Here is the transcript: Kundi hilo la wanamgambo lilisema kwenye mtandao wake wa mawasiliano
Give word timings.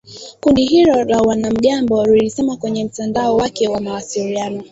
Kundi 0.41 0.65
hilo 0.65 1.03
la 1.03 1.21
wanamgambo 1.21 2.05
lilisema 2.05 2.57
kwenye 2.57 2.85
mtandao 2.85 3.37
wake 3.37 3.67
wa 3.67 3.81
mawasiliano 3.81 4.59